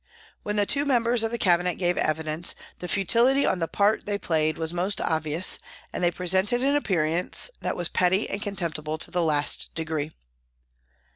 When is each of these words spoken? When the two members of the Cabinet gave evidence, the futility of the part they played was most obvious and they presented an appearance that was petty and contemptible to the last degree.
When 0.41 0.55
the 0.55 0.65
two 0.65 0.83
members 0.83 1.23
of 1.23 1.29
the 1.29 1.37
Cabinet 1.37 1.75
gave 1.75 1.95
evidence, 1.95 2.55
the 2.79 2.87
futility 2.87 3.45
of 3.45 3.59
the 3.59 3.67
part 3.67 4.07
they 4.07 4.17
played 4.17 4.57
was 4.57 4.73
most 4.73 4.99
obvious 4.99 5.59
and 5.93 6.03
they 6.03 6.09
presented 6.09 6.63
an 6.63 6.75
appearance 6.75 7.51
that 7.59 7.75
was 7.75 7.87
petty 7.87 8.27
and 8.27 8.41
contemptible 8.41 8.97
to 8.97 9.11
the 9.11 9.21
last 9.21 9.69
degree. 9.75 10.11